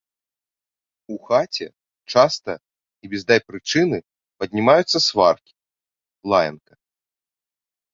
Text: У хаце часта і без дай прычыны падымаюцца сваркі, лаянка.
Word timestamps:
У 1.15 1.17
хаце 1.27 1.67
часта 2.15 2.53
і 2.59 3.05
без 3.13 3.23
дай 3.29 3.39
прычыны 3.47 3.97
падымаюцца 4.41 4.99
сваркі, 5.09 5.53
лаянка. 6.35 6.73